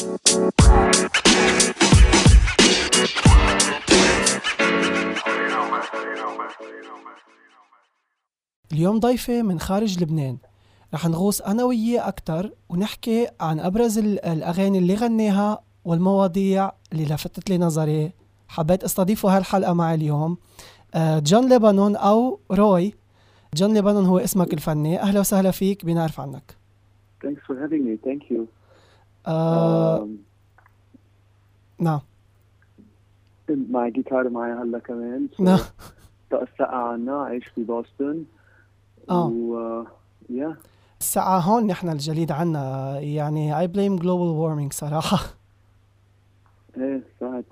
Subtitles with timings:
[0.00, 0.18] اليوم
[8.98, 10.38] ضيفي من خارج لبنان.
[10.94, 17.58] رح نغوص أنا وياه أكتر ونحكي عن أبرز الأغاني اللي غناها والمواضيع اللي لفتت لي
[17.58, 18.12] نظري.
[18.48, 20.38] حبيت أستضيفه هالحلقة معي اليوم
[20.94, 22.94] آه، جون ليبانون أو روي.
[23.54, 25.00] جون ليبانون هو اسمك الفني.
[25.00, 26.56] أهلا وسهلا فيك بنعرف عنك.
[27.24, 27.96] Thanks for having me.
[28.08, 28.59] Thank you.
[29.30, 30.08] آه
[31.78, 32.00] نعم.
[33.48, 35.28] مع جيتار معي هلا كمان.
[35.38, 35.58] نعم.
[36.30, 38.24] سقع عنا عايش في بوسطن.
[39.10, 39.26] آه.
[39.26, 39.84] و
[40.30, 40.56] يا
[41.00, 42.98] الساعة هون نحن الجليد عنا.
[43.00, 45.18] يعني I blame global warming صراحة.
[46.76, 47.44] إيه ساعات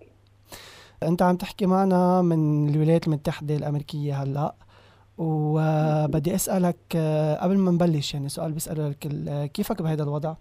[1.02, 4.54] أنت عم تحكي معنا من الولايات المتحدة الأمريكية هلأ.
[5.18, 10.34] وبدي أسألك آه، قبل ما نبلش يعني سؤال بيسأله الكل آه، كيفك بهذا الوضع؟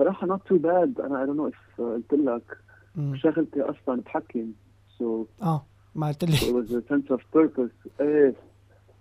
[0.00, 1.00] صراحة not too bad.
[1.04, 2.58] أنا I don't know if قلت لك.
[3.14, 4.52] شغلتي أصلا حكيم
[4.98, 5.02] so
[5.42, 5.62] آه
[5.94, 6.36] ما قلت لي.
[6.36, 8.00] it was a sense of purpose.
[8.00, 8.34] إيه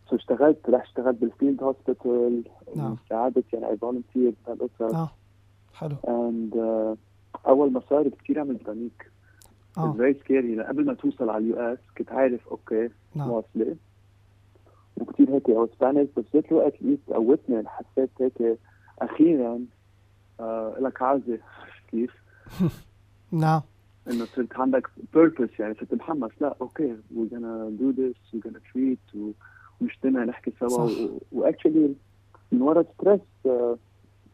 [0.10, 2.44] so اشتغلت رح اشتغلت بال field hospital
[2.76, 2.98] نعم.
[3.10, 5.10] ساعدت يعني I volunteered بهالقصص آه
[5.74, 5.96] حلو.
[5.96, 6.98] And uh,
[7.48, 9.12] أول ما صار كثير عملت panic
[9.78, 9.96] آه.
[9.98, 10.30] Scary.
[10.32, 13.30] لأن قبل ما توصل على ال US كنت عارف okay نعم.
[13.30, 13.76] واصلة
[14.98, 16.20] وكثير هيك I was panicked.
[16.20, 18.58] بس بذات الوقت لقيت قوتني حسيت هيك
[19.02, 19.60] أخيرا
[20.40, 21.40] آه لك عازة
[21.92, 22.12] كيف؟
[23.32, 23.62] نعم.
[24.12, 26.32] إنه صرت عندك purpose يعني صرت محمس.
[26.42, 29.32] لا okay we're gonna do this we're gonna treat و-
[29.82, 30.90] ونجتمع نحكي سوا.
[31.32, 31.94] و actually
[32.52, 33.78] من ورا stress آه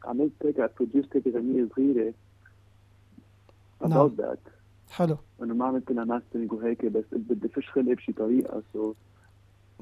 [0.06, 2.14] عملت هيك produced هيك اغنية صغيرة.
[3.88, 4.12] نعم.
[4.22, 4.38] that.
[4.92, 5.18] حلو.
[5.44, 8.64] إنه ما عملت لها mastering وهيك بس بدي فش خلقي بشي طريقة.
[8.74, 8.94] so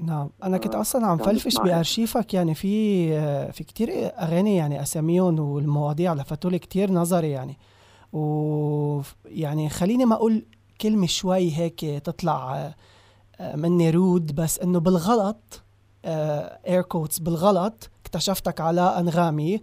[0.00, 0.30] نعم.
[0.42, 1.56] أنا كنت آه، أصلا عم فلفش.
[1.56, 7.58] بأرشيفك يعني في آه، في كتير أغاني يعني أساميهم والمواضيع لفتوا لي كتير نظري يعني.
[8.12, 10.44] و يعني خليني ما أقول
[10.80, 12.74] كلمة شوي هيك تطلع آه،
[13.40, 15.62] آه، مني rude بس إنه بالغلط
[16.04, 19.60] air quotes بالغلط اكتشفتك على أنغامي.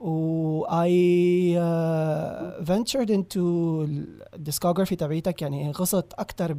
[0.00, 3.36] و I uh, ventured into
[4.34, 6.52] الديسكوغرافي تبعيتك يعني غصت أكتر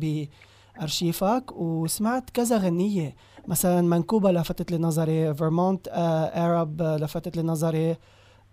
[0.78, 3.16] بأرشيفك وسمعت كذا غنية.
[3.48, 5.88] مثلا منكوبة لفتت لي نظري فيرمونت
[6.36, 7.96] أرب لفتت لي نظري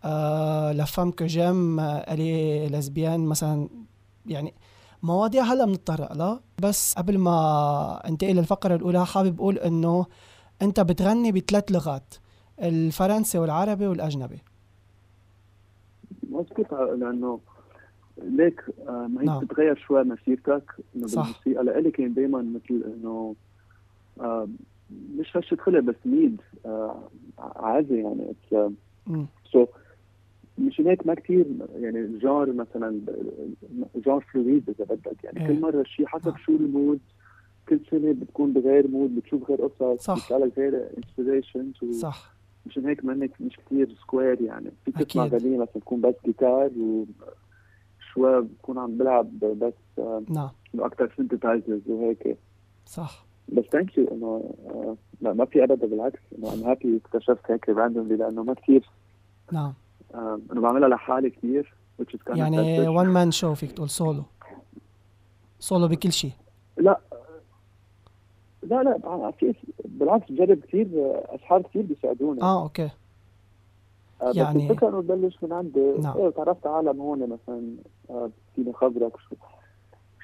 [0.05, 3.69] آه لفام كو جيم آه، الي لزبيان مثلا
[4.27, 4.55] يعني
[5.03, 6.41] مواضيع هلا بنتطرق لها.
[6.63, 10.07] بس قبل ما انتقل للفقرة الأولى حابب أقول إنه
[10.63, 12.15] أنت بتغني بثلاث لغات
[12.63, 14.43] الفرنسي والعربي والأجنبي.
[16.31, 17.41] مزبوط لأنه
[18.23, 19.45] ليك آه، ما هي نعم.
[19.45, 20.73] بتتغير شوي مسيرتك
[21.07, 21.23] صح.
[21.23, 23.35] بالموسيقى لإلي كان دائما مثل إنه
[24.21, 24.49] آه،
[25.19, 26.41] مش فشة خلق بس need
[27.39, 28.35] عادي يعني
[29.07, 29.27] مم.
[29.53, 29.67] so
[30.59, 31.47] مشان هيك ما كثير
[31.77, 33.01] يعني genre مثلا
[33.97, 35.47] genre fluid إذا بدك يعني إيه.
[35.47, 36.37] كل مرة شيء حسب نعم.
[36.37, 37.01] شو ال mood
[37.69, 40.15] كل سنة بتكون بغير mood بتشوف غير قصص صح.
[40.15, 42.35] بيطلع لك غير inspirations صح
[42.67, 45.27] مشان هيك منك مش كثير square يعني في تسمع.
[45.27, 46.71] غنية مثلا تكون بس جيتار
[48.11, 50.51] وشوي بكون عم بلعب بس آه، نعم.
[50.75, 52.39] إنه أكثر synthesizers وهيك.
[52.87, 53.27] صح.
[53.49, 57.69] بس thank you إنه آه، لا ما في أبدا بالعكس إنه أنا happy اكتشفت هيك
[57.69, 58.89] randomly لأنه ما كثير
[59.53, 59.75] نعم.
[60.15, 61.75] آه، إنه بعملها لحالي كثير
[62.27, 62.89] يعني.
[62.89, 64.23] one man show فيك تقول solo
[65.59, 66.33] solo بكل شيء.
[66.77, 67.01] لا
[68.63, 69.55] لا لا في
[69.85, 72.43] بالعكس بجرب كثير آه، اصحاب كثير بيساعدوني.
[72.43, 72.91] آه okay.
[74.23, 76.17] آه، بس يعني- الفكرة إنه تبلش من عندي نعم.
[76.17, 77.77] إيه تعرفت على عالم هون مثلا
[78.11, 79.37] آه، فيني خبرك شو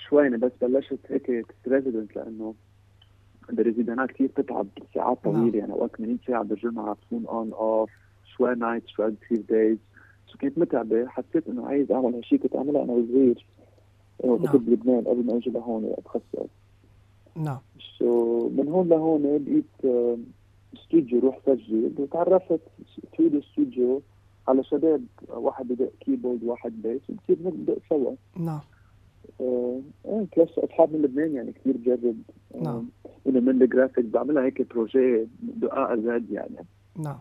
[0.08, 2.54] شوي يعني بس بلشت هيك resident لأنه
[3.50, 5.34] ال residency كثير بتتعب ساعات نعم.
[5.40, 7.90] طويلة يعني اوقات 80 ساعة بالجمعة بكون on off
[8.36, 9.78] شوي نايت شوي كثير دايز
[10.26, 13.46] سو كانت متعبة حسيت إنه عايز أعمل هالشيء كنت اعملها أنا وصغير
[14.24, 14.58] إيه، نعم.
[14.58, 16.50] بلبنان قبل ما أجي لهون أتخصص
[17.36, 17.58] نعم
[17.98, 20.16] سو من هون لهون لقيت آه،
[20.76, 22.60] استوديو روح سجل وتعرفت
[23.16, 24.02] ثرو الاستوديو
[24.48, 28.60] على شباب واحد بدق كيبورد واحد بيس وكثير ندق سوا نعم.
[29.40, 32.16] آه، إيه بلس أصحاب من لبنان يعني كثير بجرب
[32.54, 32.88] آه، نعم.
[33.26, 36.66] إنه من الجرافيك بعملها هيك بروجي دقائق زاد يعني.
[36.98, 37.18] نعم.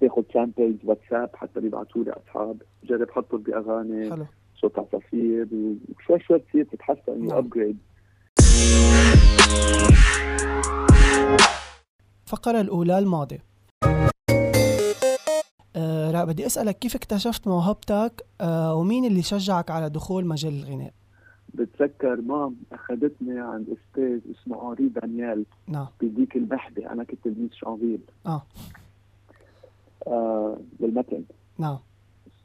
[0.00, 2.62] باخذ samples واتساب حتى بيبعثوا لي أصحاب.
[2.82, 4.26] بجرب حطهم بأغاني حلو.
[4.56, 7.50] صوت عصافير وشوي شوي بتصير تتحسن نعم.
[12.26, 13.40] الفقرة الأولى الماضي
[15.76, 20.92] آه لا بدي أسألك كيف اكتشفت موهبتك؟ آه ومين اللي شجعك على دخول مجال الغناء؟
[21.54, 25.86] بتذكر mom أخذتني عند أستاذ اسمه انري دانيال نعم.
[26.00, 28.42] بديك المحدي أنا كنت تلميذ شانفيل آه.
[30.06, 31.24] آه بالمتن
[31.58, 31.78] نعم.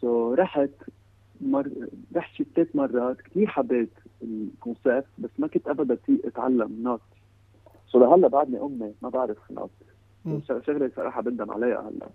[0.01, 0.69] so رحت
[1.41, 1.69] مر...
[2.15, 3.93] رحت شي ثلاث مرات كثير حبيت
[4.23, 7.01] ال concept بس ما كنت ابدا أتعلم note
[7.91, 9.38] so لهلا بعدني أمي ما بعرف
[10.67, 12.09] شغلة صراحة بندم عليها هلا.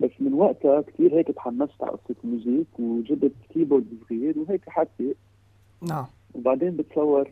[0.00, 5.14] بس من وقتها كثير هيك تحمست على قصه ال music وجبت keyboard صغير وهيك حتى
[5.82, 6.06] نعم.
[6.34, 7.30] وبعدين بتصور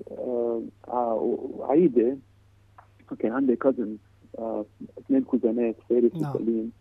[0.88, 2.16] آه عيدة
[3.18, 3.96] كان عندي cousin
[4.38, 4.64] آه
[4.98, 6.34] اثنين cousin ات فارس نعم.
[6.36, 6.72] وسليم.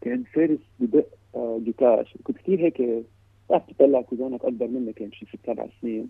[0.00, 3.04] كان فارس بدق آه جيتار كنت كثير هيك
[3.46, 6.08] بتعرف تطلع كوزانك أكبر مني كان شي ست سبع سنين.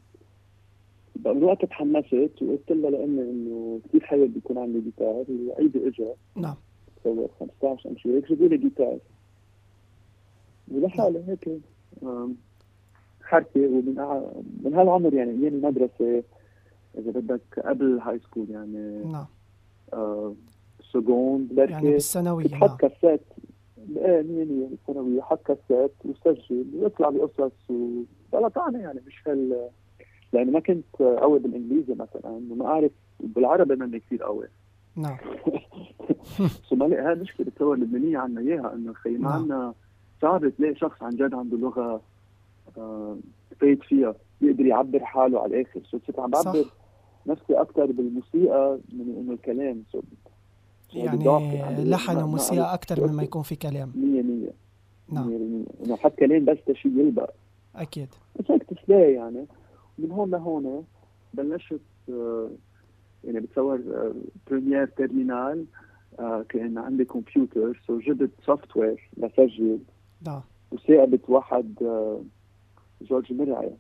[1.24, 6.54] وقت تحمست وقلت لها لامي إنه كثير حابب يكون عندي جيتار وعيدي اجى نعم.
[7.00, 8.16] تصور 15 أم شي.
[8.16, 8.98] هيك جابوا لي جيتار
[10.68, 11.48] ولحالي هيك
[13.22, 13.60] حركة.
[13.60, 13.94] ومن
[14.64, 16.22] من هالعمر يعني أيام المدرسة
[16.98, 19.26] إذا بدك قبل هاي سكول يعني نعم.
[19.92, 20.34] آه
[20.92, 22.76] سكوند بركي يعني بالثانوية حط نعم.
[22.76, 23.20] كاسات.
[23.96, 25.20] إيه مية بالثانوية.
[25.20, 29.68] حط كاسات وسجل ويطلع بقصص وبلطانه يعني مش هال
[30.32, 32.90] لأنه ما كنت قوي بالإنجليزي مثلا وما أعرف
[33.20, 34.48] بالعربي مني كثير قوي.
[34.96, 35.16] نعم.
[36.68, 39.32] صومالي هاي مشكله الثوره اللبنانيه عنا إياها إنه خي ما نعم.
[39.32, 39.74] عندنا
[40.22, 42.00] صعب تلاقي شخص عن جد عنده لغة
[42.78, 43.16] آه
[43.60, 45.80] فايت فيها يقدر يعبر حاله على الآخر.
[45.90, 46.64] so صرت عم بعبر
[47.26, 49.82] نفسي أكثر بالموسيقى من إنه الكلام.
[49.92, 50.00] so
[50.92, 53.92] يعني لحن وموسيقى أكثر مما يكون في كلام.
[55.08, 55.32] 100% نعم.
[55.84, 57.30] إنه حط كلام بس شيء يلبق.
[57.76, 58.08] أكيد.
[58.38, 59.46] بس هيك تسلاي يعني.
[59.98, 60.84] من هون لهون
[61.34, 61.80] بلشت
[62.10, 62.50] آه
[63.24, 64.14] يعني بتصور آه
[64.50, 65.64] première terminale
[66.18, 67.82] آه كأن عندي كمبيوتر.
[67.86, 69.78] so جبت software لسجل
[70.72, 72.22] وساقبت واحد آه
[73.02, 73.70] جورج مرعي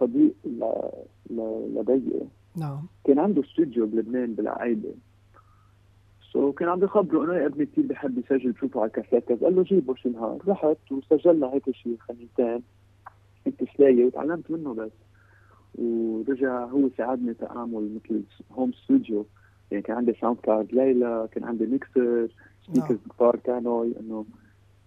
[0.00, 0.34] صديق
[1.30, 2.12] لبيي.
[2.56, 4.90] نعم كان عنده استوديو بلبنان بالعقيده
[6.32, 9.42] so so, كان عم بخبره إنه ابني كثير بحب يسجل بشوفه على الكاسيت.
[9.44, 12.62] قال له جيبه شي نهار رحت وسجلنا هيك شي خميسين
[13.44, 14.90] كنت تسلايه وتعلمت منه بس.
[15.74, 18.22] ورجع هو ساعدني تعامل مثل
[18.52, 19.26] home studio
[19.70, 22.28] يعني كان عندي sound card ليلى كان عندي mixer
[22.66, 24.24] speakers كبار كانوا إنه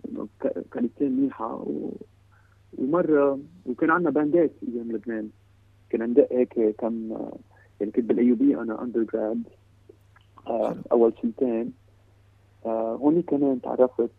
[0.09, 0.27] إنه
[0.71, 1.91] كانت منيحه و...
[2.77, 5.29] ومرة وكان عندنا band ات أيام لبنان.
[5.91, 7.09] كنا ندق هيك كم
[7.79, 9.43] يعني كنت بال AUB أنا undergrad
[10.47, 11.73] آه أول سنتين.
[12.65, 14.09] آه هوني كمان تعرفت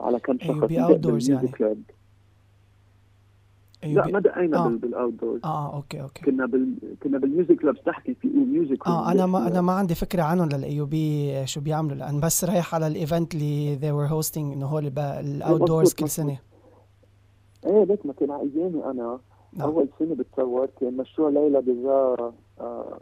[0.00, 1.50] على كم شخص AUB Outdoors يعني.
[3.82, 4.06] club.
[4.06, 4.68] لا ما دقينا آه.
[4.68, 9.12] بال Outdoors آه okay okay كنا بال كنا بال music clubs تحكي في music آه
[9.12, 12.86] أنا ما أنا ما عندي فكرة عنهم لل AUB شو بيعملوا لأن بس رايح على
[12.86, 16.38] ال event اللي they were hosting إنه هو ال Outdoors كل سنة
[17.66, 19.18] إيه ليك ما كان على ايامي أنا
[19.52, 19.68] نعم.
[19.68, 22.16] أول سنة بتصور كان مشروع ليلى déjà
[22.60, 22.98] آه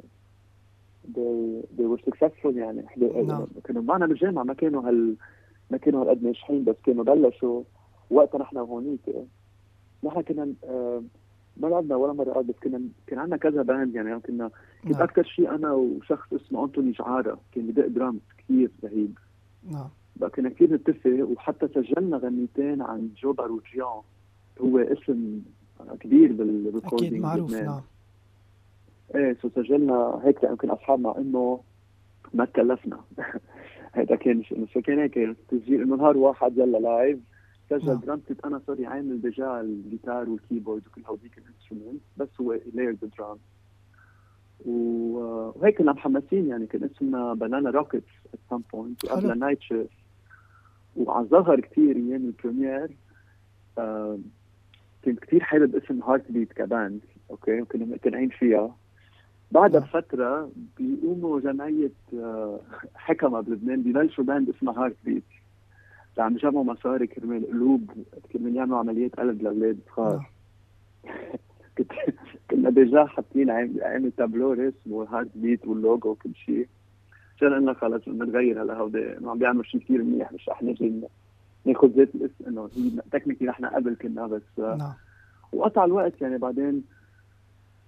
[1.15, 2.85] they, they were successful يعني
[3.27, 3.47] نعم.
[3.65, 5.17] كانوا معنا بالجامعة ما كانوا هال
[5.71, 7.63] ما كانوا هالقد ناجحين بس كانوا بلشوا
[8.11, 9.01] وقتها نحن هونيك
[10.05, 11.03] نحن كنا آه
[11.57, 14.21] ما لعبنا ولا مرة بس كنا كان عندنا كذا band يعني.
[14.21, 14.51] كنا
[14.83, 15.03] كنت نعم.
[15.03, 19.19] أكثر شيء أنا وشخص اسمه أنتوني جعاره كان بدق درامز كثير رهيب.
[19.71, 19.89] نعم.
[20.17, 24.01] بقى كنا كثير نتفق وحتى سجلنا غنيتين عن جو باروجيان
[24.61, 25.41] هو اسم
[26.01, 27.81] كبير بال recording أكيد معروف نعم.
[29.15, 31.61] إيه سو سجلنا هيك يمكن أصحابنا مع إنه
[32.35, 33.01] ما تكلفنا.
[33.95, 37.19] هيدا كان شو كان هيك تسجيل إنه نهار واحد يلا live
[37.71, 37.99] سجل نعم.
[38.01, 42.59] drum كنت أنا sorry عامل déjà الجيتار وال keyboard وكل هوديك ال instrument بس هو
[42.75, 43.39] layered drum
[44.67, 49.91] وهيك كنا محمسين يعني كان اسمنا Banana Rockets at some point وقبل Night Shift
[50.97, 52.91] وعن ظهر كثير أيام ال première
[53.79, 54.19] آه
[55.05, 57.01] كنت كثير حابب اسم Heartbeat ك band
[57.31, 58.77] okay؟ وكنا مقتنعين فيها.
[59.51, 62.61] بعدها بفتره بيقوموا جمعية آه،
[62.95, 65.25] حكمة بلبنان ببلشوا band اسمها Heartbeat
[66.19, 67.91] عم يجمعوا مصاري كرمال قلوب
[68.33, 70.31] كرمال يعملوا عمليات قلب لأولاد صغار
[71.79, 71.93] كنت
[72.51, 76.69] كنا déjà حاطين عامل تابلو رسم و Heartbeat واللوجو وكل شيء.
[77.37, 81.01] عشان قلنا خلص بدنا نغير هلا هودي عم بيعملوا شيء كثير منيح مش رح نجي
[81.65, 84.93] ناخذ ذات الاسم إنه هي technically نحن قبل كنا بس نعم.
[85.53, 86.85] وقطع الوقت يعني بعدين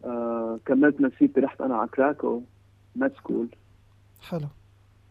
[0.04, 2.42] آه كملت مسيرتي رحت أنا على كراكو
[2.96, 3.48] مات سكول
[4.20, 4.46] حلو.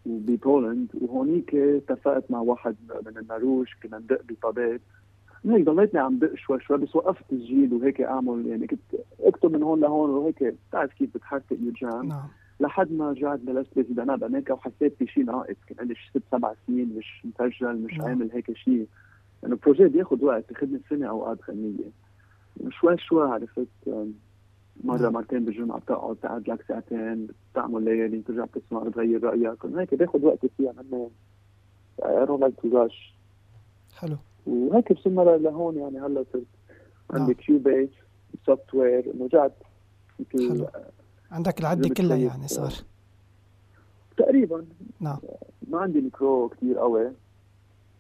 [0.05, 4.81] وببولند وهونيك اتفقت مع واحد من النروج كنا ندق بطابات.
[5.46, 9.63] هيك ضليتني عم دق شوي شوي بس وقفت تسجيل وهيك أعمل يعني كنت أكتب من
[9.63, 12.27] هون لهون وهيك بتعرف كيف بتحرك يوجان نعم.
[12.60, 16.96] لحد ما رجعت بلشت بزبناب أمريكا وحسيت في شيء ناقص كان لي ست سبع سنين
[16.98, 18.08] مش مسجل مش نعم.
[18.08, 18.88] عامل هيك شيء لأنه
[19.43, 21.91] يعني البروجي بياخذ وقت بياخذني سنة أوقات غنية.
[22.70, 23.67] شوي شوي عرفت
[24.84, 25.10] مره.
[25.10, 30.46] مرتين بالجمعه بتقعد تقعد لك ساعتين بتعمل ليالي بترجع بتسمع بتغير رايك هيك بياخذ وقت
[30.58, 31.10] فيها منه
[32.38, 32.88] like too
[33.96, 36.46] حلو وهيك وصلنا لهون يعني هلا صرت
[37.12, 37.90] عندي Cubase
[38.46, 39.52] software انه
[40.20, 40.68] مثل
[41.32, 42.74] عندك العده كلها يعني صار
[44.18, 44.66] تقريبا
[45.00, 45.20] نعم
[45.68, 47.12] ما عندي ميكرو كثير قوي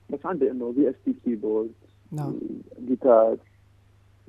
[0.09, 1.71] بس عندي انه VST keyboard
[2.11, 2.33] نعم
[2.87, 3.37] جيتار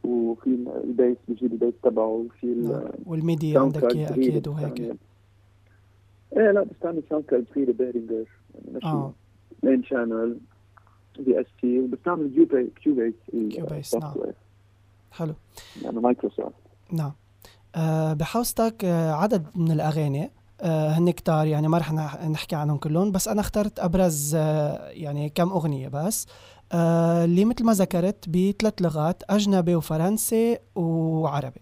[0.04, 2.80] وفي ال bass بجيب ال bass تبعه وفي.
[3.06, 4.80] وال MIDI عندك أكيد وهيك.
[6.36, 9.12] إيه لا بستعمل sound card صغيره Behringer يعني آه.
[9.62, 10.38] main channel
[11.14, 13.14] VST وبستعمل Cubase Cubase
[13.54, 14.14] Cubase نعم
[15.12, 15.34] حلو.
[15.82, 16.52] يعني مايكروسوفت
[16.92, 17.12] نعم.
[17.74, 20.30] أه بحوزتك آه، عدد من الأغاني
[20.62, 21.92] أه هن كتار يعني ما رح
[22.28, 26.26] نحكي عنهم كلهم بس أنا اخترت أبرز أه يعني كم أغنية بس.
[26.72, 31.60] أه اللي مثل ما ذكرت بثلاث لغات أجنبي وفرنسي وعربي.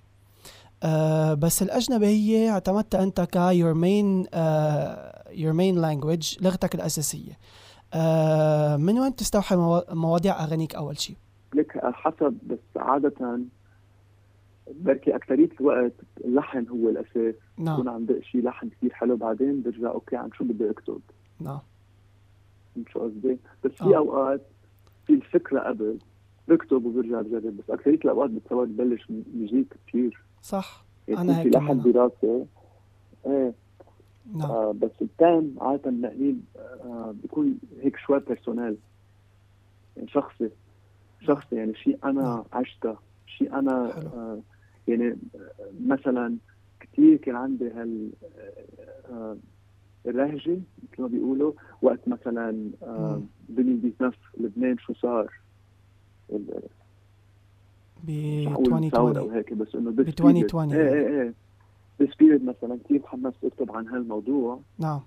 [0.82, 7.38] أه بس الأجنبي هي اعتمدتها أنت ك your main uh, your main language لغتك الأساسية.
[7.94, 9.56] أه من وين تستوحي
[9.90, 11.16] مواضيع أغانيك أول شيء
[11.54, 13.40] لك حسب بس عادة
[14.80, 15.92] بركي اكثريه الوقت
[16.24, 17.34] اللحن هو الأساس.
[17.58, 17.76] نعم.
[17.76, 21.00] بكون عم دق شيء لحن كثير حلو بعدين برجع أوكي عن شو بدي أكتب؟
[21.40, 21.60] نعم.
[22.92, 23.96] شو قصدي؟ بس في آه.
[23.96, 24.40] أوقات
[25.06, 25.98] في الفكرة قبل
[26.48, 30.84] بكتب وبرجع بجرب بس اكثريه الأوقات بتصور ببلش music كثير صح.
[31.08, 32.46] يعني أنا هيك في لحن دراسة.
[33.26, 33.54] إيه.
[34.34, 34.50] نعم.
[34.50, 38.76] آه بس ال thème عادة النقلين آه بيكون هيك شوي personnel
[39.96, 40.50] يعني شخصي
[41.20, 41.56] شخصي.
[41.56, 42.44] يعني شيء أنا نعم.
[42.52, 42.96] عشته
[43.26, 43.70] شيء حلو.
[43.70, 44.40] آه
[44.90, 45.16] يعني
[45.86, 46.36] مثلا
[46.80, 48.10] كثير كان عندي هال
[49.10, 49.36] آه
[50.06, 55.32] الرهجه مثل ما بيقولوا وقت مثلا آه 2019 لبنان شو صار؟
[58.04, 61.34] ب 2020 وهيك بس إنه ب 2020 إيه إيه إيه.
[62.00, 65.00] بس بيريد مثلا كثير تحمست أكتب عن هالموضوع؟ نعم.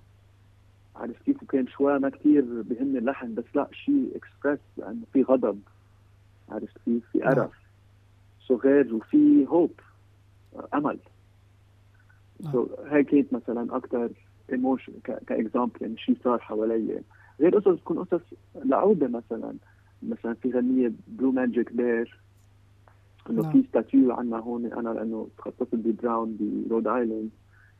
[0.96, 5.60] عارف كيف وكان شوي ما كثير بهمني اللحن بس لا شيء اكسبرس لأنه في غضب.
[6.48, 7.63] عرفت كيف؟ في قرف.
[8.50, 8.60] نعم.
[8.60, 9.70] سو غير وفي هوب
[10.74, 10.98] أمل.
[12.52, 14.10] سو so, هاي كانت مثلا أكثر
[14.52, 17.02] emotion ك example يعني شيء صار حوالي.
[17.40, 18.22] غير قصص تكون قصص
[18.64, 19.54] لعوبه مثلا.
[20.02, 22.20] مثلا في غنية Blue Magic Bear
[23.30, 23.52] إنه نعم.
[23.52, 26.36] في statue عندنا هون أنا لأنه تخصصت ب Brown
[26.68, 27.30] ب Rhode Island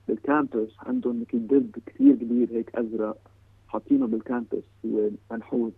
[0.09, 3.19] بال campus عندهم مثل دب كثير كبير هيك أزرق
[3.69, 5.73] حاطينه بال campus هو منحوت.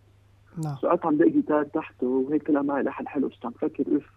[0.65, 0.77] نعم.
[0.85, 3.31] عم دق جيتار تحته وهيك طلع معي لحن حلو.
[3.31, 4.11] صرت عم فكر إف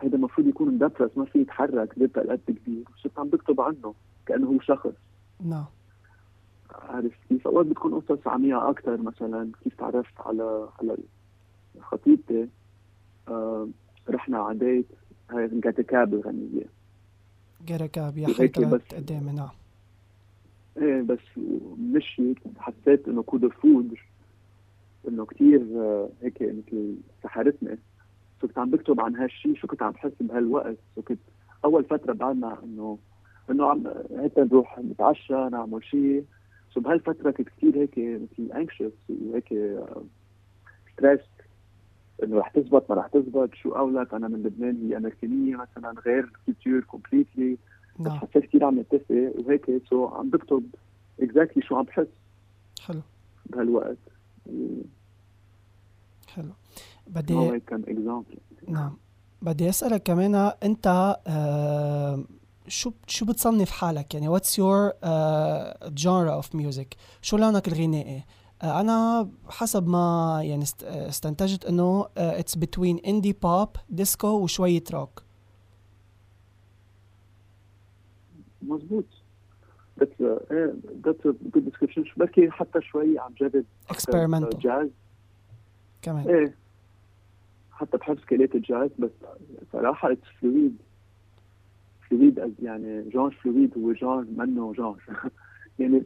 [0.00, 2.84] هيدا المفروض يكون مدبرس ما في يتحرك دب قد كبير.
[3.02, 3.94] صرت عم بكتب عنه
[4.26, 4.92] كأنه هو شخص.
[5.44, 5.64] نعم.
[6.70, 10.96] عارف كيف؟ أوقات بتكون قصص عميقه أكثر مثلا كيف تعرفت على على
[11.80, 12.48] خطيبتي؟
[13.28, 13.68] آه
[14.10, 14.86] رحنا على ديت
[15.30, 16.66] هاي جاتكاب الغنية
[17.66, 19.48] جاتكاب يا حي طلعت قدامي نعم.
[20.76, 21.18] إيه بس
[21.78, 23.94] مشيت حسيت إنه good mood
[25.08, 27.78] إنه كثير آه، هيك مثل سحرتني.
[28.42, 30.76] كنت عم بكتب عن هالشيء شو كنت عم بحس بهالوقت.
[31.08, 31.20] كنت
[31.64, 32.98] أول فترة بعدنا إنه
[33.50, 36.24] إنه عم هيك نروح نتعشى نعمل شيء
[36.74, 39.54] so بهالفترة كنت كثير هيك مثل anxious وهيك
[40.92, 41.20] stress
[42.22, 46.32] إنه رح تزبط ما رح تزبط شو أولك؟ أنا من لبنان هي أمريكانية مثلا غير
[46.46, 47.58] culture completely
[48.00, 48.18] بس نعم.
[48.18, 50.66] حسيت كثير عم نتفق وهيك so عم بكتب
[51.20, 52.06] exactly شو عم بحس
[52.80, 53.00] حلو.
[53.46, 53.96] بهالوقت.
[56.28, 56.52] حلو.
[57.06, 58.38] بدي كان example
[58.68, 58.96] نعم.
[59.42, 62.24] بدي أسألك كمان أنت آه
[62.68, 64.92] شو شو بتصنف حالك؟ يعني what's your
[65.88, 68.24] genre of music شو لونك الغنائي؟
[68.62, 75.22] آه، أنا حسب ما يعني استنتجت إنه it's between indie pop disco وشوية روك
[78.62, 79.04] مزبوط
[79.98, 82.04] that's a good description.
[82.16, 84.58] بركي حتى شوي عم جرب experimental.
[84.58, 84.88] jazz.
[86.02, 86.28] كمان.
[86.28, 86.54] إيه.
[87.76, 89.10] حتى بحب سكيلات الجاز بس
[89.72, 90.76] صراحة it's fluid
[92.10, 95.02] fluid يعني genre fluid هو genre منه genre
[95.78, 96.02] يعني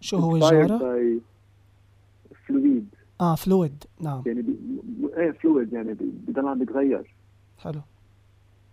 [0.00, 1.20] شو هو ال genre؟
[2.46, 4.22] fluid آه fluid نعم.
[4.26, 4.56] يعني بي...
[5.16, 7.14] إيه fluid يعني بضل عم بيتغير.
[7.58, 7.80] حلو.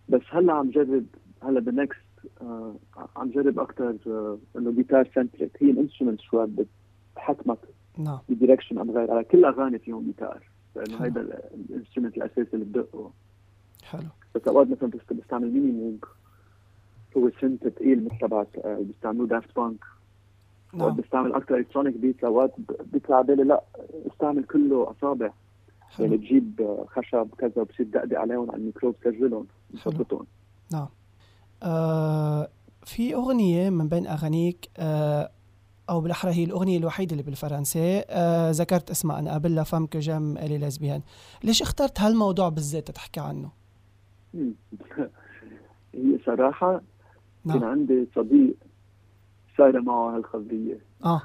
[0.08, 1.06] بس هلا عم جرب
[1.42, 1.98] هلا بال next
[2.40, 2.74] آه
[3.16, 6.48] عم جرب أكثر آه إنه guitar centric هي ال instrument شوي
[7.16, 7.58] بحكمك
[7.98, 8.18] نعم.
[8.28, 9.10] ب direction عم غير.
[9.10, 10.42] على كل أغاني فيهم جيتار
[10.78, 11.20] لأنه هيدا
[11.70, 13.10] ال instrument الاساسي اللي بدقه.
[13.84, 14.08] حلو.
[14.34, 16.04] بس أوقات مثلا بستعمل Minimoog
[17.16, 19.84] هو synth ثقيل مثل تبعت آه بيستعملوه Daft Punk.
[20.74, 20.96] نعم.
[20.96, 22.54] بستعمل أكثر electronic beat أوقات
[22.92, 23.62] بيطلع على بالي لا
[24.12, 25.32] استعمل كله أصابع.
[25.90, 26.06] حلو.
[26.06, 30.26] يعني تجيب خشب كذا وبصير دقدق عليهم على الميكروب سجلهم مثبتهم
[30.72, 30.88] نعم.
[31.62, 32.48] آه
[32.84, 35.30] في أغنية من بين أغانيك آه
[35.88, 38.04] أو بالأحرى هي الأغنية الوحيدة اللي بالفرنسي.
[38.08, 41.02] آه ذكرت اسمها أنا قبل La femme que j'aime elle est lesbienne
[41.44, 43.50] ليش اخترت هالموضوع بالذات تحكي عنه؟
[45.94, 46.80] هي صراحة
[47.44, 47.58] نعم.
[47.58, 48.56] كان عندي صديق
[49.58, 51.22] صار معه هالخبرية آه.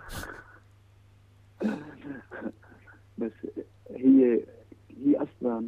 [3.17, 3.32] بس
[3.89, 4.46] هي
[4.89, 5.67] هي أصلا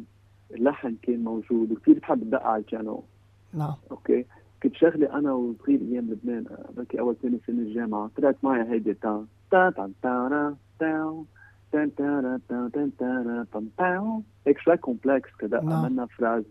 [0.50, 3.04] اللحن كان موجود وكثير بحب تدق على البيانو
[3.52, 3.74] نعم.
[3.90, 4.24] أوكي؟
[4.62, 6.44] كنت شغلة أنا وصغير أيام لبنان
[6.76, 8.10] بركي أول ثاني سنة الجامعة.
[8.16, 10.28] طلعت معي هيدي تا تا تا تا
[10.78, 11.24] تا
[11.72, 14.22] تا تا تا تا تا تا تا.
[14.46, 15.72] هيك شوي complex كذا نعم.
[15.72, 16.44] عملنا phrase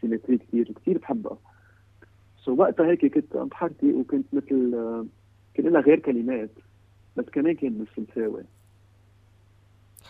[0.00, 1.38] symétrie كثير كثير بحبها.
[2.44, 5.06] so وقتها هيك كنت بحرتي وكنت مثل آه،
[5.54, 6.50] كان لها غير كلمات
[7.16, 8.42] بس كمان كان مش مساوي.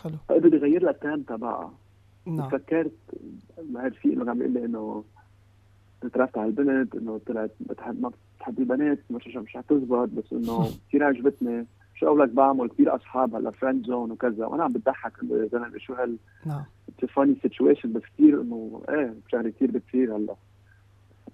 [0.03, 0.17] حلو.
[0.29, 1.73] فقدر يغير لها ال thème تبعها.
[2.25, 2.49] نعم.
[2.49, 2.91] فكرت
[3.75, 5.03] رفيق إنه عم يقول لي إنه
[6.07, 11.03] تعرفت على البنت إنه طلعت بتحب ما بتحب البنات مش مش حتزبط بس إنه كثير
[11.03, 11.65] عجبتني
[11.95, 14.45] شو أقول لك بعمل؟ كثير أصحاب هلا friend zone وكذا.
[14.45, 16.63] وأنا عم بضحك إنه يا زلمة شو هال نعم.
[17.15, 20.35] funny situation بس كثير إنه إيه شغله كثير بتصير هلا.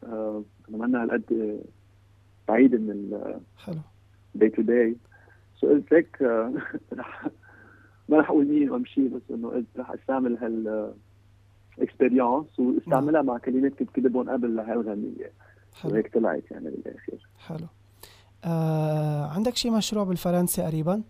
[0.03, 1.59] آه منا هالقد
[2.47, 3.79] بعيد من ال حلو.
[4.35, 4.95] day to day
[5.59, 6.21] so قلت لك
[8.09, 10.93] ما رح أقول مين وأمشي بس إنه قلت رح أستعمل هال
[11.79, 15.31] experience واستعملها مع كلمات كنت كتبهم قبل لهي الغنية
[15.81, 15.91] حلو.
[15.91, 17.27] وهيك طلعت يعني بالآخر.
[17.39, 17.67] حلو.
[18.45, 21.01] آه عندك شي مشروع بالفرنسي قريبا؟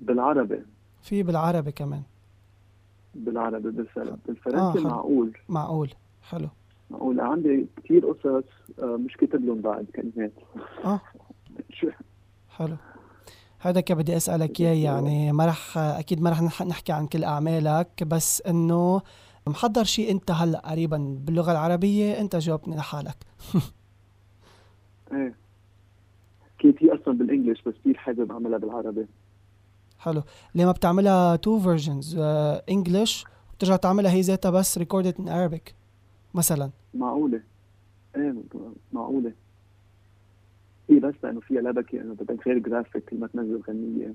[0.00, 0.62] بالعربي.
[1.02, 2.02] في بالعربي كمان.
[3.14, 4.82] بالعربي بالفرنسي آه،.
[4.82, 5.32] معقول.
[5.48, 5.90] معقول.
[6.22, 6.48] حلو.
[6.90, 7.20] معقول.
[7.20, 8.44] عندي كثير قصص
[8.78, 10.32] آه، مش كتب لهم بعد كلمات.
[10.84, 11.00] آه.
[11.72, 11.90] شو؟
[12.50, 12.76] حلو.
[13.64, 17.24] هذا كان بدي أسألك إياه يعني ما رح أكيد ما رح نح- نحكي عن كل
[17.24, 19.02] أعمالك بس إنه
[19.46, 23.16] محضر شيء أنت هلأ قريبا باللغة العربية أنت جاوبني لحالك.
[25.12, 25.34] إيه.
[26.58, 29.06] كانت هي أصلا بال English بس كثير حابب اعملها بالعربي.
[29.98, 30.22] حلو.
[30.54, 32.16] ليه ما بتعملها two versions
[32.70, 35.72] English وبترجع تعملها هي ذاتها بس recorded in Arabic
[36.34, 37.40] مثلا؟ معقولة.
[38.16, 38.34] إيه
[38.92, 39.32] معقولة.
[40.90, 44.14] هي بس لأنه فيها لبكة انه بدك غير جرافيك لما تنزل غنية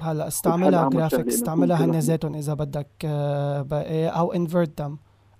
[0.00, 4.90] هلا استعملها إنه استعملها هن ذاتهم إذا بدك آه، إيه، أو invert them.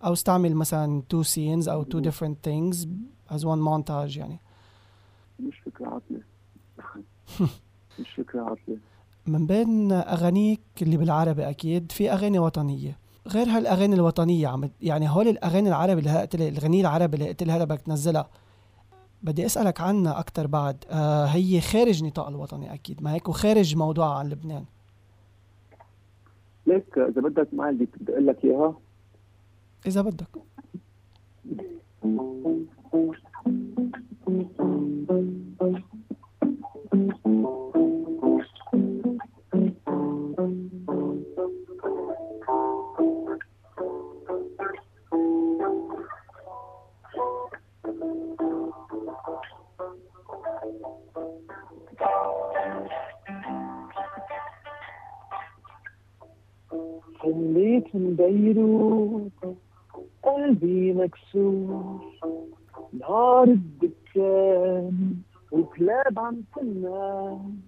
[0.04, 2.76] أو استعمل مثلا two scenes أو two different things
[3.30, 4.40] as one montage يعني.
[5.40, 6.20] مش فكرة عاطلة.
[8.00, 8.78] مش فكرة عاطلة.
[9.26, 12.98] من بين أغانيك اللي بالعربي أكيد في أغاني وطنية.
[13.28, 17.42] غير هالأغاني الوطنية عم يعني هول الأغاني العربي اللي قلت لي الغنية العربي اللي قلت
[17.42, 18.28] لي هلأ بدك تنزلها.
[19.22, 20.84] بدي أسألك عنها أكثر بعد.
[20.90, 24.64] آه هي خارج نطاق الوطني أكيد ما هيك؟ وخارج موضوع عن لبنان.
[26.66, 28.74] ليك إذا بدك معي بدي بدي أقول لك إياها.
[29.86, 30.28] إذا بدك.
[57.34, 59.56] حليت من بيروت.
[60.22, 62.00] قلبي مكسور.
[62.92, 65.14] نهار الدكان
[65.52, 67.60] وكلاب عم تنام.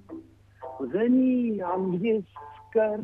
[0.82, 3.00] غني عم يسكر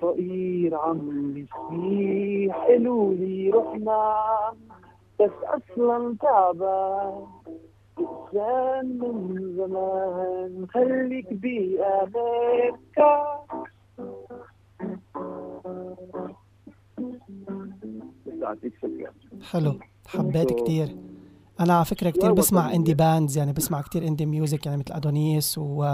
[0.00, 4.56] فقير عم يصيح قالوا لي روح نام
[5.20, 7.26] بس أصلا تعبان.
[7.98, 13.14] إنسان من زمان خليك بامريكا
[18.62, 19.12] فكره
[19.50, 19.78] حلو.
[20.06, 20.96] حبيت كتير.
[21.60, 22.74] أنا على فكرة كتير بسمع.
[22.74, 25.84] indie bands يعني بسمع كتير indie music يعني مثل ادونيس و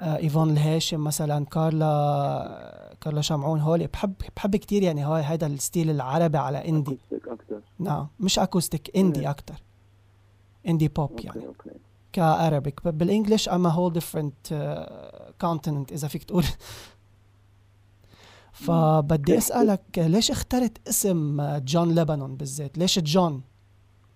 [0.00, 3.86] آه، ايفون الهاشم مثلا كارلا كارلا شمعون هول.
[3.86, 8.08] بحب بحب كتير يعني هاي هذا ال style العربي على indie أكثر نعم.
[8.20, 9.30] مش acoustic indie.
[9.30, 9.62] أكتر.
[10.68, 11.42] indie pop يعني.
[12.12, 12.88] ك Arabic.
[12.88, 14.34] بال English اما هول different
[15.40, 16.44] continent إذا فيك تقول.
[18.66, 23.42] فبدي أسألك ليش اخترت اسم جون لبنان بالذات؟ ليش جون؟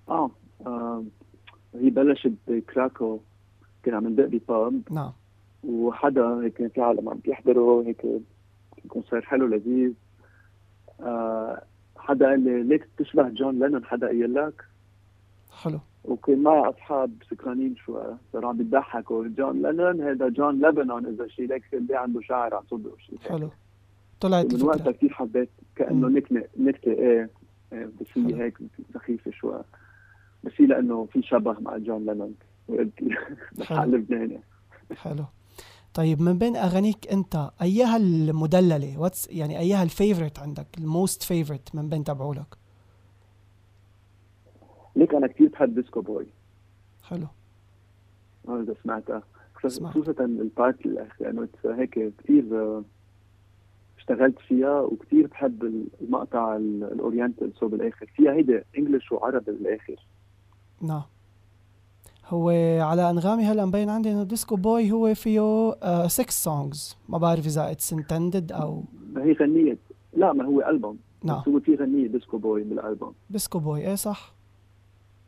[0.08, 0.30] آه
[0.66, 1.04] آه،
[1.74, 3.18] هي بلشت بكراكو
[3.82, 5.12] كان عم ندق ب pub نعم.
[5.64, 8.06] وحدا هيك في عالم عم بيحضروا هيك
[8.88, 9.92] concert حلو لذيذ.
[11.00, 11.62] آه
[11.96, 14.64] حدا قال لي ليك تشبه جون لينون حدا قال لك
[15.62, 15.80] حلو.
[16.04, 18.02] وكان معي أصحاب سكرانين شوي
[18.32, 22.64] صاروا عم بيضحكوا جون لينون هذا جون لبنان إذا شيء ليك اللي عنده شعر على
[22.70, 23.18] صدره شيء.
[23.18, 23.50] حلو.
[24.22, 26.08] طلعت من وقتها كثير حبيت كأنه.
[26.08, 27.30] نكته نكتة إيه
[27.72, 28.06] إيه، بس.
[28.18, 28.58] هي هيك
[28.94, 29.62] سخيفة شوي.
[30.44, 32.34] بس هي لأنه في شبه مع جون لينون.
[32.68, 32.92] وقلت
[33.62, 33.82] حلو.
[33.96, 34.40] لبناني
[34.96, 35.24] حلو.
[35.94, 41.22] طيب من بين أغانيك أنت أيها المدللة what's يعني أيها ال favorite عندك ال most
[41.22, 42.56] favorite من بين تبعولك؟
[44.96, 46.26] ليك أنا كثير بحب Disco Boy.
[47.02, 47.26] حلو.
[48.48, 49.22] إذا سمعتها.
[49.68, 49.92] سمعت.
[49.92, 52.44] خصوصا ال part الأخير لأنه هيك كثير
[54.02, 58.06] اشتغلت فيها وكثير بحب المقطع ال- ال oriental so بالآخر.
[58.16, 59.96] فيها هيدا English وعربي بالآخر.
[60.80, 61.02] نعم.
[62.28, 62.48] هو
[62.80, 65.70] على أنغامي هلأ مبين عندي إنه Disco Boy هو فيه
[66.06, 69.78] 6 songs ما بعرف إذا it's intended أو ما هي غنية.
[70.16, 70.98] لا ما هو ألبوم.
[71.24, 71.40] نعم.
[71.40, 73.12] بس هو في غنية Disco Boy بالألبوم.
[73.30, 74.34] Disco Boy إيه صح.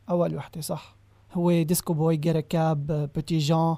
[0.09, 0.95] أول وحدة صح.
[1.33, 3.75] هو ديسكو بوي جيرا كاب بوتي جان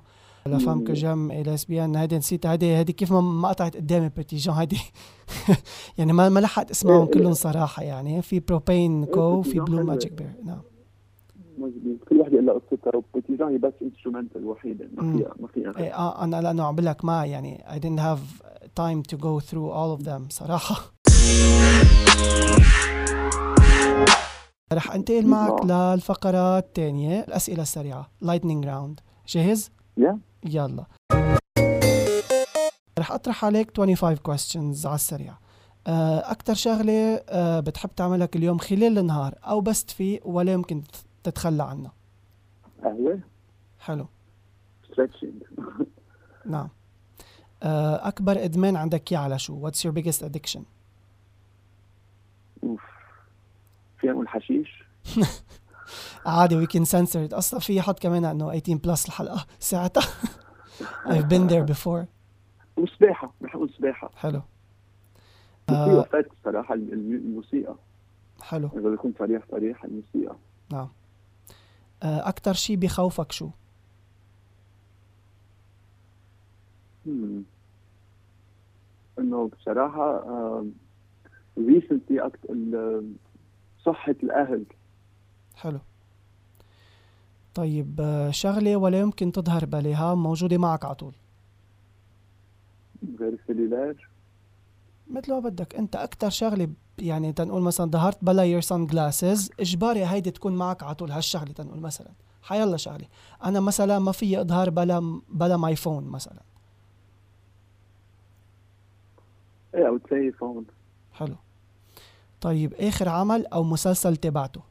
[0.47, 1.95] لا فام كو جيم اي ليسبيان.
[1.95, 4.77] هيدي نسيتها هيدي هيدي كيف ما ما قطعت قدامي بوتي جان هيدي
[5.97, 7.33] يعني ما ما لحقت أسمعهم إيه، كلهم إيه.
[7.33, 8.21] صراحة يعني.
[8.21, 9.83] في بروبين كو بوتي في بلو.
[9.83, 10.62] ماجيك بير نعم.
[11.57, 15.17] مزبوط كل وحدة لها قصتها وبتيجا هي بس انسترومنتال وحيدة ما.
[15.17, 15.71] فيها ما فيها.
[15.77, 17.63] إيه آه أنا لأنه عم بقول لك ما يعني.
[17.67, 18.47] I didn't have
[18.79, 20.93] time to go through all of them صراحة.
[24.73, 27.19] رح أنتقل معك للفقرة الثانية.
[27.19, 28.10] الأسئلة السريعة.
[28.25, 30.86] Lightning راوند جاهز؟ يا يلا.
[33.00, 35.34] رح أطرح عليك 25 questions على السريع.
[35.88, 40.84] آه، أكتر شغلة آه، بتحب تعملها كل يوم خلال النهار أو بس تفيق ولا يمكن
[40.84, 41.91] تت- تتخلى عنها
[42.84, 43.19] قهوة.
[43.80, 44.08] حلو.
[46.45, 46.69] نعم.
[47.63, 50.60] آه، أكبر إدمان عندك إياه على شو؟ What's your biggest addiction؟
[52.63, 52.82] أوف.
[54.00, 54.84] فينا نقول حشيش؟
[56.26, 60.04] عادي وي كان سنسرد أصلا في حط كمان انه 18 plus الحلقة ساعتها.
[61.06, 62.06] I've been there before.
[62.78, 64.41] وسباحة بحب سباحة حلو.
[65.69, 67.76] الموسيقى آه صراحة الم- الموسيقى.
[68.41, 68.69] حلو.
[68.78, 70.36] إذا بكون صريح صريح الموسيقى.
[70.71, 70.88] نعم.
[72.04, 73.50] آه أكتر شي بخوفك شو؟
[77.06, 77.41] Hmm.
[79.19, 80.23] إنه بصراحة
[81.58, 83.13] recently أكتر ال-
[83.86, 84.63] صحة الأهل.
[85.58, 85.80] حلو.
[87.56, 91.13] طيب شغلة ولا يمكن تظهر بلاها موجودة معك على طول؟
[93.20, 94.08] غير ال cellular
[95.12, 95.76] مثل ما بدك.
[95.76, 100.84] انت أكتر شغلة ب- يعني تنقول مثلا ظهرت بلا your sunglasses إجباري هيدي تكون معك
[100.84, 102.12] على طول هالشغلة تنقول مثلا.
[102.41, 103.06] حيلا شغلة.
[103.43, 106.41] أنا مثلا ما في أظهر بلا بلا my phone مثلا.
[109.76, 110.65] إيه أو تلاقي phone
[111.13, 111.36] حلو.
[112.41, 114.62] طيب آخر عمل أو مسلسل تبعته؟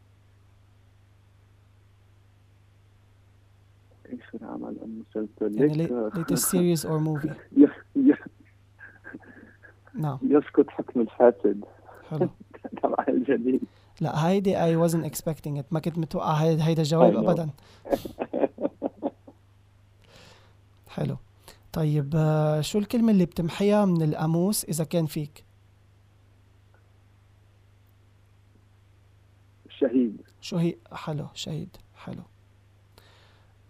[4.07, 7.33] اخر عمل أم مسلسل يعني ليك late- latest series or movie.
[7.63, 8.31] يس- يس-
[9.95, 10.19] نعم.
[10.23, 11.65] يسقط حكم الفاسد
[12.11, 12.29] حلو.
[12.83, 13.61] تبع الجديد
[14.01, 15.65] لا هيدي I wasn't expecting it.
[15.71, 17.17] ما كنت متوقع هيدا, هيدا الجواب.
[17.17, 17.51] ابدا.
[20.89, 21.17] حلو.
[21.73, 25.45] طيب آه، شو الكلمة اللي بتمحيها من القاموس إذا كان فيك؟
[29.67, 31.77] الشهيد شو هي؟ حلو شهيد.
[31.95, 32.23] حلو.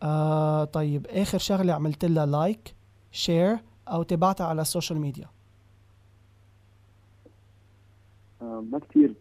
[0.03, 2.75] آه طيب آخر شغلة عملت لها like
[3.13, 3.59] share
[3.89, 5.27] أو تبعتها على ال social media
[8.43, 9.15] آه، ما كثير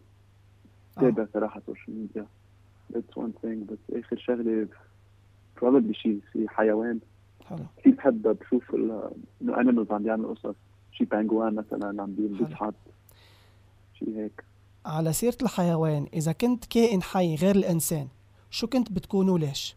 [0.97, 1.01] آه.
[1.01, 2.25] تابع صراحة social media
[2.93, 4.67] that's one thing بس آخر شغلة
[5.59, 6.99] probably شي شي حيوان.
[7.45, 7.59] حلو.
[7.77, 9.11] كثير بحب بشوف ال-
[9.41, 10.55] إنه animals عم بيعمل قصص.
[10.91, 12.15] شي pingouin مثلا عم.
[12.15, 12.73] بيزحط
[13.99, 14.43] شي هيك.
[14.85, 18.07] على سيرة الحيوان إذا كنت كائن حي غير الإنسان
[18.49, 19.75] شو كنت بتكون وليش؟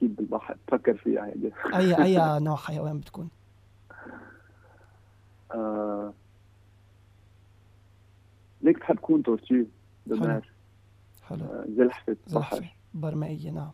[0.00, 0.56] أكيد بالبحر.
[0.68, 3.28] بفكر فيها هيدي أي أي نوع حيوان بتكون؟
[5.54, 6.12] آه...
[8.62, 9.66] ليك بحب كون tortue
[10.06, 10.48] بالنار
[11.22, 11.44] حلو.
[11.44, 12.58] آه، زلحفة زلحفة.
[12.60, 12.74] بحر.
[12.94, 13.70] برمائية نعم.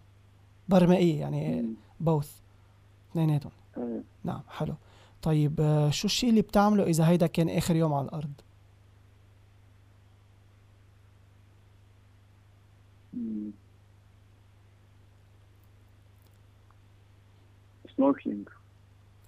[0.68, 1.74] برمائية يعني.
[2.00, 2.40] بوث
[3.10, 3.52] اثنيناتهم.
[3.76, 4.00] آه.
[4.24, 4.74] نعم حلو.
[5.22, 8.32] طيب آه، شو الشيء اللي بتعمله إذا هيدا كان آخر يوم على الأرض؟
[13.14, 13.50] مم.
[17.96, 18.48] سنوركلينج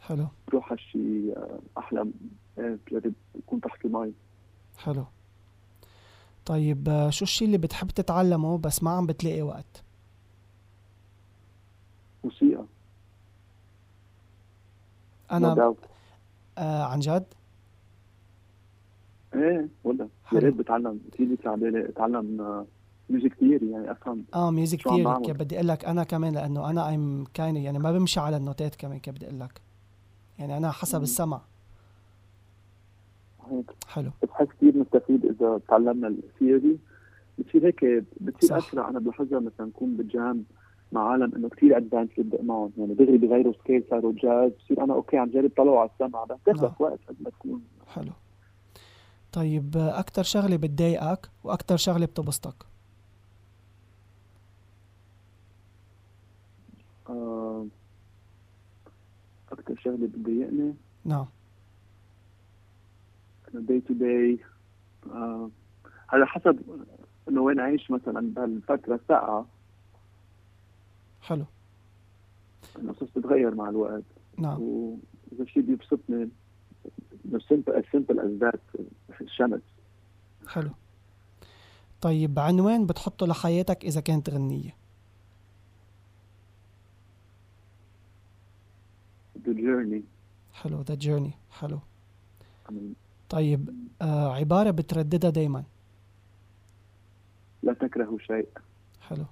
[0.00, 2.00] حلو بروح على شي آه، أحلى
[2.58, 4.12] آه، بجرب يكون تحت المي
[4.78, 5.04] حلو
[6.46, 9.82] طيب آه، شو الشيء اللي بتحب تتعلمه بس ما عم بتلاقي وقت؟
[12.24, 12.64] موسيقى
[15.32, 15.88] أنا no doubt.
[16.58, 17.24] آه عن جد؟
[19.34, 20.38] إيه ولا يا.
[20.38, 22.66] ريت بتعلم بيطلع بالي اتعلم آه،
[23.10, 24.24] music كثير يعني أفهم.
[24.34, 24.78] آه music؟
[25.24, 28.74] كيف بدي أقول لك؟ أنا كمان لأنه أنا I'm kind يعني ما بمشي على النوتات
[28.74, 29.60] كمان كيف بدي أقول لك؟
[30.38, 31.02] يعني أنا حسب مم.
[31.04, 31.40] السمع.
[33.50, 33.70] هيك.
[33.88, 34.10] حلو.
[34.22, 36.78] بتحس كثير مستفيد إذا تعلمنا ال theory
[37.38, 38.58] بتصير هيك بتصير.
[38.58, 38.88] أسرع.
[38.88, 40.44] أنا بلاحظها مثلا نكون بال jam
[40.92, 44.94] مع عالم إنه كثير advanced بدق معهم يعني دغري بغيروا scale صاروا جاز بصير أنا
[44.94, 46.24] okay عم جرب طلعوا على السمع.
[46.24, 46.36] بس.
[46.46, 47.62] تاخذ وقت قد ما تكون.
[47.86, 48.12] حلو.
[49.32, 52.54] طيب أكتر شغلة بتضايقك وأكتر شغلة بتبسطك
[57.10, 57.66] آه،
[59.68, 61.26] أكثر شغله بتضايقني نعم.
[63.54, 64.38] day to day
[66.08, 66.58] على حسب
[67.28, 69.46] إنه وين عايش مثلا بهالفترة الساقعه
[71.22, 71.44] حلو.
[72.76, 74.02] القصص بتتغير مع الوقت.
[74.38, 74.60] نعم.
[74.60, 76.28] وإذا شيء بيبسطني
[77.48, 78.60] simple simple as that
[79.20, 79.60] الشمس
[80.48, 80.70] حلو.
[82.00, 84.76] طيب عنوان بتحطه لحياتك إذا كانت غنية؟
[89.68, 90.04] جيرني
[90.52, 91.78] حلو ذا جيرني حلو
[93.28, 95.64] طيب آه عبارة بترددها دايما.
[97.62, 98.48] لا تكرهوا شيء
[99.00, 99.24] حلو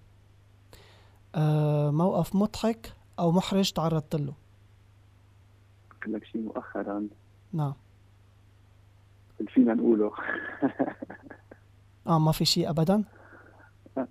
[1.35, 4.35] آه موقف مضحك أو محرج تعرضت له.
[5.90, 7.09] قلت لك شيء مؤخرا.
[7.53, 7.75] نعم.
[9.40, 10.12] اللي فينا نقوله.
[12.07, 13.05] آه ما في شيء أبدا؟
[13.96, 14.07] لا.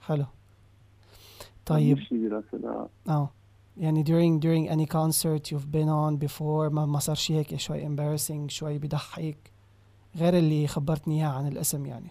[0.00, 0.26] حلو
[1.66, 1.98] طيب.
[1.98, 2.42] شيء
[3.08, 3.30] آه.
[3.76, 7.88] يعني during during any concert you've been on before ما ما صار شيء هيك شوي
[7.88, 9.52] embarrassing شوي بضحك
[10.16, 12.10] غير اللي خبرتني اياه عن الاسم يعني.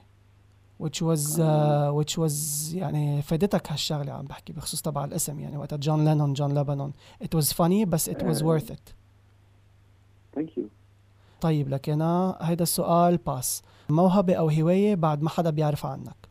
[0.84, 2.34] Which was uh, which was
[2.74, 6.92] يعني فادتك هالشغلة عم بحكي بخصوص تبع الاسم يعني وقتها جون لينون جون لبنان
[7.24, 8.60] it was funny بس it was آه.
[8.60, 8.94] worth it.
[10.36, 10.68] thank you
[11.42, 16.30] طيب لك أنا هيدا السؤال باس موهبة أو هواية بعد ما حدا بيعرف عنك؟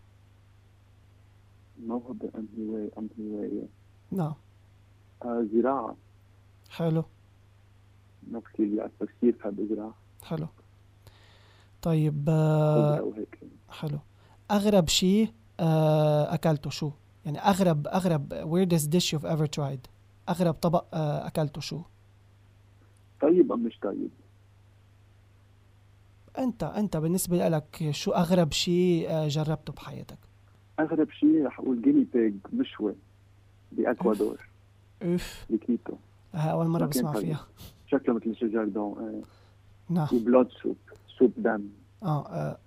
[1.87, 3.69] موهبة أم هواية أم هواية.
[4.11, 4.35] نعم.
[5.25, 5.97] زراعة.
[6.71, 7.05] حلو.
[8.31, 9.91] ما كثير بس كثير بحب ازرع
[10.23, 10.47] حلو.
[11.83, 12.29] طيب
[13.69, 13.99] حلو.
[14.51, 15.29] أغرب شيء
[15.61, 16.91] آه، أكلته شو؟
[17.25, 19.89] يعني أغرب أغرب weirdest dish you've ever tried.
[20.29, 21.81] أغرب طبق آه، أكلته شو؟
[23.21, 24.11] طيب أم مش طيب؟
[26.39, 30.19] أنت أنت بالنسبة لك شو أغرب شيء آه، جربته بحياتك؟
[30.81, 32.95] أغرب شيء رح أقول guinea pig مشوي
[33.73, 34.39] بإكوادور.
[35.03, 35.95] اوف بكيتو
[36.35, 37.13] هاي اول مره بسمع.
[37.13, 37.47] فيها
[37.87, 39.23] شكله مثل جردون.
[39.89, 40.77] نعم و blood soup
[41.19, 41.69] soup دم
[42.03, 42.59] آه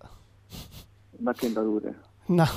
[1.20, 1.94] ما كان ضروري
[2.30, 2.48] نعم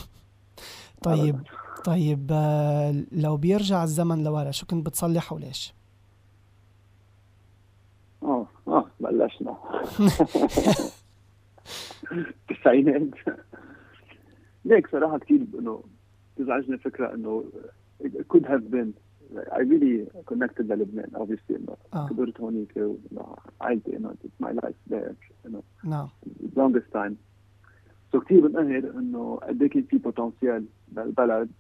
[1.03, 1.41] طيب.
[1.85, 5.75] طيب آه، لو بيرجع الزمن لورا شو كنت بتصلح وليش؟
[8.23, 9.57] آه آه بلشنا.
[12.13, 13.11] التسعينات
[14.65, 15.83] ليك صراحة كثير إنه
[16.37, 17.45] تزعجني فكرة إنه
[18.05, 18.91] it could have been
[19.53, 24.95] I really connected للبنان obviously انه آه كبرت هونيك وإنه عائلتي انه it's my life
[24.95, 25.13] there
[25.47, 26.09] انه نعم
[26.57, 27.13] longest time.
[28.13, 31.51] so كثير بنقهر إنه قد إيه كان في potential بالبلد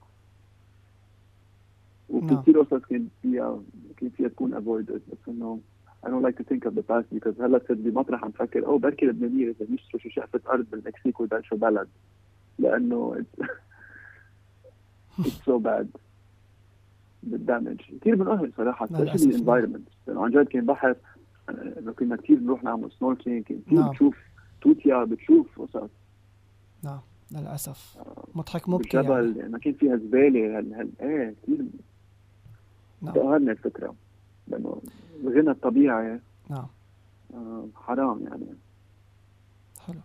[2.09, 2.37] وفي.
[2.37, 3.63] كثير قصص كان فيها
[3.97, 5.61] كان فيها تكون avoided بس إنه
[6.05, 8.79] I don't like to think of the past because هلأ صرت بمطرح عم فكر أو
[8.79, 11.89] بركي لبنانية إذا بيشتروا شي شقفة أرض بالمكسيك ويبلشوا بلد
[12.59, 13.47] لأنه it's,
[15.27, 15.89] it's so bad.
[17.27, 19.91] بال damage كثير بنقهر especially the environment.
[20.07, 20.97] لأنه عن جد كان بحر
[21.49, 23.91] انه كنا كثير نروح نعمل snorkeling كان كثير نعم.
[23.91, 24.17] بتشوف
[24.63, 25.91] توتيا بتشوف قصص
[26.83, 27.01] نعم
[27.33, 27.97] للأسف.
[27.99, 29.53] آه، مضحك مبكي بالجبل يعني.
[29.53, 31.65] ما كان فيها زبالة هال هال إيه كثير
[33.03, 33.15] نعم.
[33.15, 33.95] تقهرني الفكرة.
[34.49, 34.83] لأنه
[35.25, 36.67] الغنى الطبيعي نعم.
[37.35, 38.47] آه، حرام يعني.
[39.87, 40.01] حلو.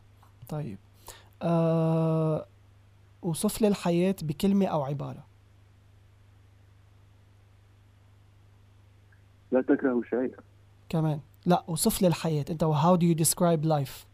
[0.49, 0.77] طيب.
[1.41, 2.45] آه
[3.21, 5.28] وصف لي الحياة بكلمة أو عبارة.
[9.51, 10.35] لا تكرهوا شيء
[10.89, 11.19] كمان.
[11.45, 12.45] لا وصف لي الحياة.
[12.49, 14.05] أنت how do you describe life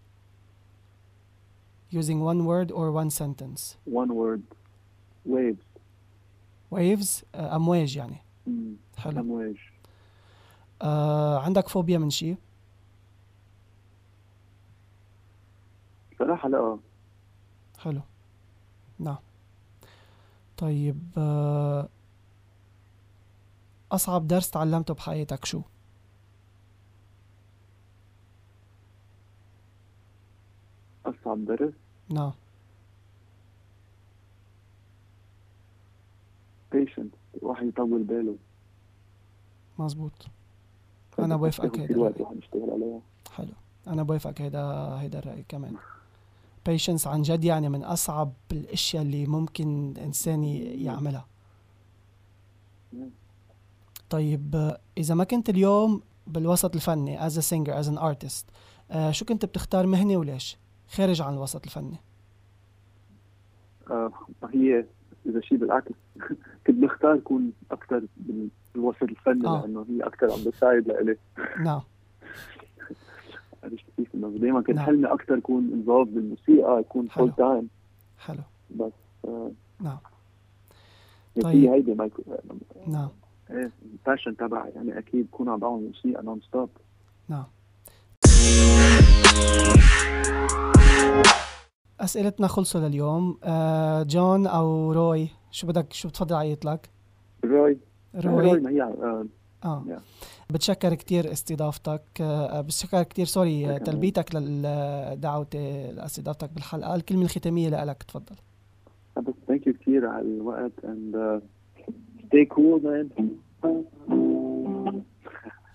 [1.92, 3.78] using one word or one sentence.
[3.86, 4.42] One word.
[5.26, 5.66] Waves.
[6.72, 8.18] Waves آه أمواج يعني.
[8.48, 8.76] مم.
[8.98, 9.20] حلو.
[9.20, 9.56] أمواج.
[10.82, 12.38] آه عندك فوبيا من شيء؟
[16.20, 16.80] صراحة لا.
[17.80, 18.02] حلو.
[19.00, 19.18] نعم.
[20.58, 21.90] طيب آه
[23.96, 25.62] أصعب درس تعلمته بحياتك شو؟
[31.06, 31.74] أصعب درس؟
[32.10, 32.32] نعم.
[36.76, 37.08] Patient
[37.42, 38.36] الواحد يطول باله.
[39.80, 40.12] مزبوط
[41.20, 42.26] أنا بوافقك هيدا الرأي.
[42.56, 43.02] عليها.
[43.32, 43.54] حلو.
[43.88, 44.62] أنا بوافقك هيدا
[45.00, 45.76] هيدا الراي كمان.
[46.70, 51.26] Patience عن جد يعني من أصعب الأشياء اللي ممكن إنسان ي- يعملها.
[54.10, 58.46] طيب إذا ما كنت اليوم بالوسط الفني as a singer as an artist
[58.92, 60.58] آه شو كنت بتختار مهنة وليش؟
[60.90, 61.98] خارج عن الوسط الفني.
[63.90, 64.12] آه
[64.54, 64.86] هي
[65.26, 65.92] إذا شيء بالعكس.
[66.68, 68.04] كنت بختار كون أكثر
[68.76, 69.62] بالوسط الفني آه.
[69.62, 71.18] لأنه هي أكثر عم بتساعد لإلي.
[71.64, 71.82] نعم.
[73.64, 74.86] عرفت كيف؟ إنه دائما كان نعم.
[74.86, 77.08] حلمي أكثر كون involved بالموسيقى يكون.
[77.08, 77.70] full time
[78.18, 78.44] حلو.
[78.76, 78.92] بس
[79.26, 79.98] آه، نعم.
[81.38, 81.70] هي طيب.
[81.70, 82.26] هيدي ما يكون
[82.88, 83.10] نعم.
[83.50, 86.70] ال passion تبعي يعني أكيد بكون عم بعمل موسيقى non-stop
[87.30, 87.46] نعم.
[92.00, 93.38] أسئلتنا خلصوا لليوم.
[93.44, 96.90] آه جون أو روي شو بدك شو بتفضل عيط لك؟
[97.46, 97.78] روي.
[98.16, 98.44] روي.
[98.44, 99.26] روي ما هي آه،
[99.66, 99.84] آه.
[99.88, 100.00] Yeah.
[100.54, 102.02] بتشكر كتير استضافتك.
[102.22, 103.78] آه بتشكر كتير sorry آه،.
[103.78, 106.96] تلبيتك لدعوتي لاستضافتك بالحلقة.
[106.96, 108.36] الكلمة الختامية لك تفضل.
[109.48, 111.42] ثانك يو كثير على الوقت and
[112.26, 113.10] C'était cool, man.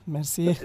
[0.07, 0.59] Merci.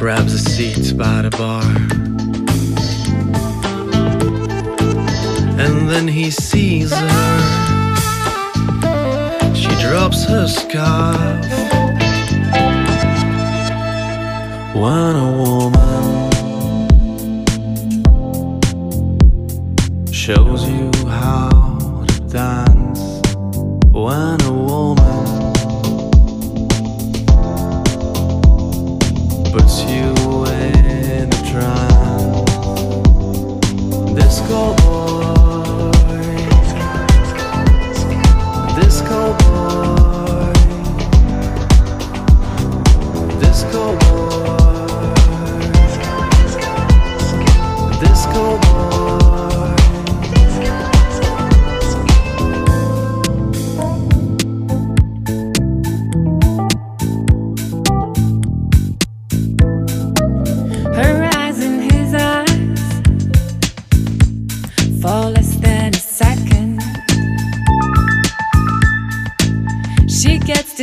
[0.00, 1.62] Grabs a seat by the bar.
[5.60, 7.08] And then he sees her.
[9.54, 11.44] She drops her scarf.
[14.74, 16.30] When a woman
[20.10, 21.49] shows you how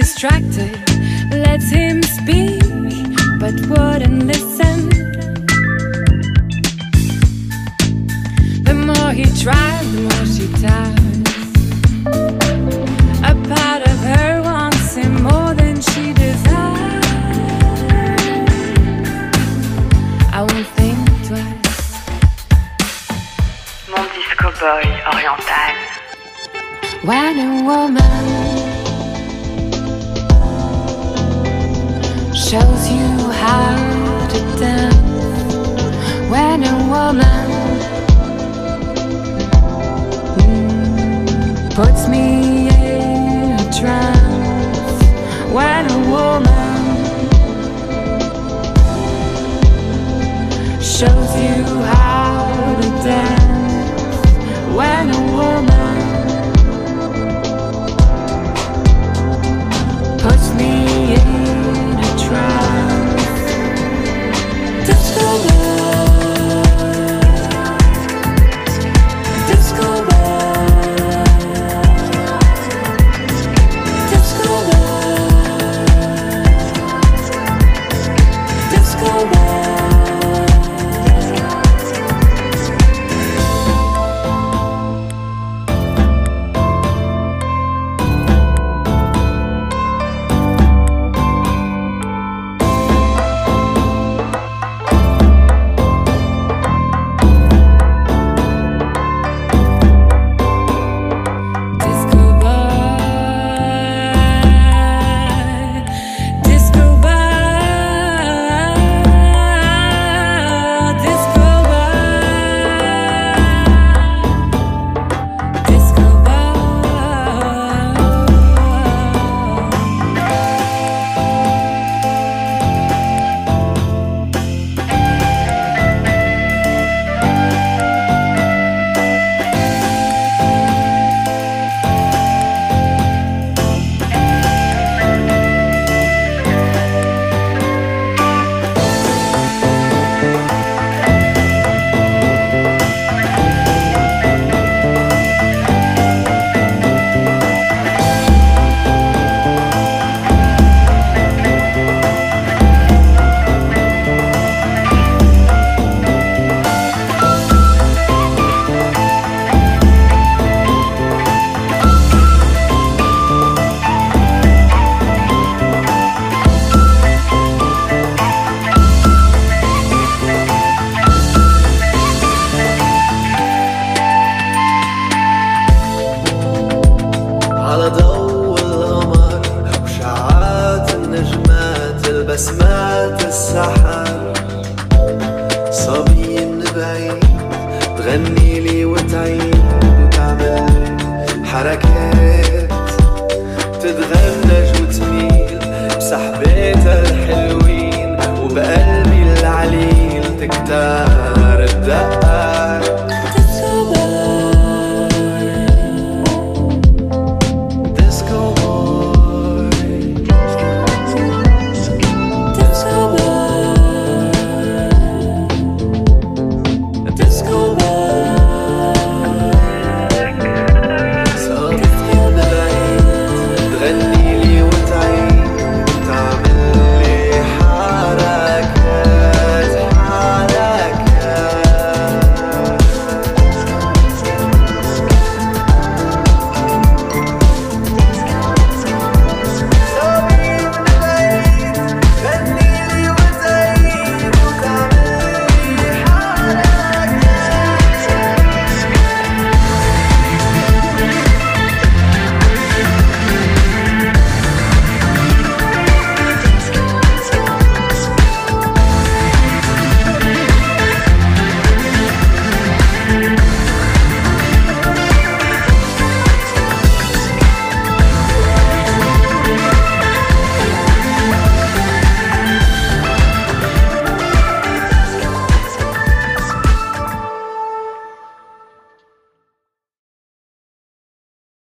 [0.02, 0.78] distracted,
[1.32, 2.62] lets him speak,
[3.40, 4.90] but wouldn't listen.
[8.68, 11.18] The more he tries, the more she tires.
[13.24, 17.06] A part of her wants him more than she desires.
[20.32, 21.90] I won't think twice.
[23.90, 25.76] Mon disco boy oriental.
[27.02, 28.47] When a woman
[32.50, 33.76] shows you how
[34.30, 35.54] to dance,
[36.32, 37.50] when a woman
[40.38, 44.98] mm, puts me in a trance,
[45.52, 46.80] when a woman
[50.82, 51.97] shows you how